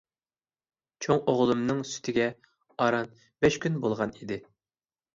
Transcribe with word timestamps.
چوڭ 1.07 1.19
ئوغلۇمنىڭ 1.33 1.85
سۈتىگە 1.91 2.27
ئاران 2.79 3.15
بەش 3.47 3.63
كۈن 3.67 3.81
بولغان 3.87 4.19
ئىدى. 4.21 4.45